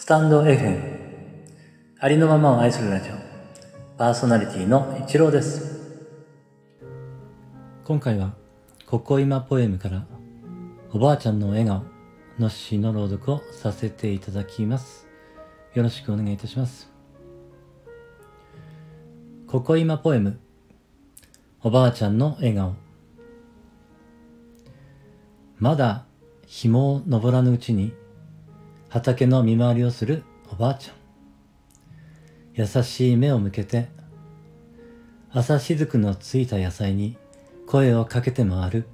[0.00, 0.80] スタンド FM
[1.98, 3.14] ありのままを愛するラジオ。
[3.98, 6.06] パーソナリティの一郎です。
[7.84, 8.32] 今回は
[8.86, 10.06] 「ここ今ポエム」から
[10.94, 11.82] 「おばあちゃんの笑顔」
[12.38, 15.08] の詩の朗読をさせていただきます。
[15.74, 16.88] よろしくお願いいたします。
[19.48, 20.38] ここ今ポエム
[21.60, 22.76] おばあちゃんの笑顔。
[25.58, 26.04] まだ
[26.46, 27.92] 日も昇らぬうちに
[28.88, 30.96] 畑の見回りをするおばあちゃん。
[32.54, 33.88] 優しい目を向けて
[35.30, 37.16] 朝雫のついた野菜に
[37.66, 38.88] 声をかけて回る。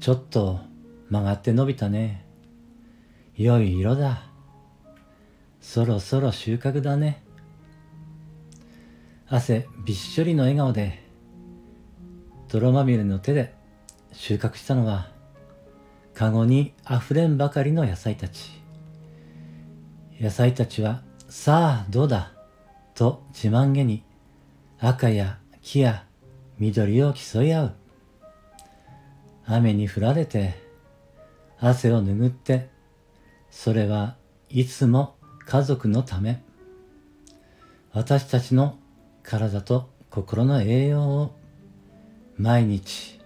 [0.00, 0.60] ちょっと
[1.10, 2.24] 曲がって伸びたね。
[3.36, 4.22] 良い色だ。
[5.60, 7.22] そろそろ収穫だね。
[9.28, 11.02] 汗びっしょりの笑顔で
[12.48, 13.54] 泥まみれの手で
[14.12, 15.13] 収穫したのは
[16.14, 18.50] カゴにあふれんばかりの野菜たち。
[20.20, 22.32] 野菜たちはさあどうだ？
[22.94, 24.04] と自慢げに
[24.78, 26.04] 赤や木や
[26.60, 27.74] 緑を競い合う。
[29.44, 30.54] 雨に降られて
[31.58, 32.68] 汗を拭って
[33.50, 34.14] それは
[34.48, 36.44] いつも家族のため。
[37.92, 38.78] 私たちの
[39.24, 41.34] 体と心の栄養を
[42.38, 43.20] 毎日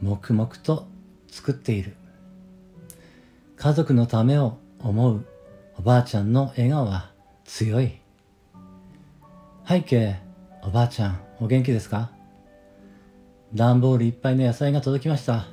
[0.00, 0.86] 黙々と
[1.28, 1.96] 作っている。
[3.62, 5.26] 家族のためを思う
[5.76, 7.10] おばあちゃんの笑顔は
[7.44, 8.00] 強い。
[9.68, 10.16] 背景
[10.62, 12.10] おばあちゃんお元気ですか？
[13.52, 15.44] 段ボールいっぱいの野菜が届きました。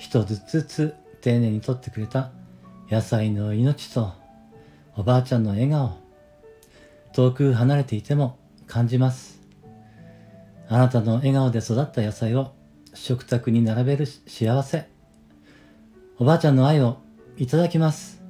[0.00, 2.32] 一つずつ丁寧に取ってくれた
[2.90, 4.12] 野菜の命と
[4.96, 5.96] おばあちゃんの笑顔。
[7.12, 9.38] 遠く離れていても感じます。
[10.68, 12.52] あなたの笑顔で育った野菜を
[12.94, 14.92] 食卓に並べる幸せ。
[16.16, 16.98] おばあちゃんの愛を
[17.36, 18.23] いただきます。